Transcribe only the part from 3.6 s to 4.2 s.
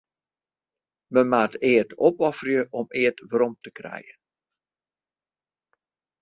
te krijen.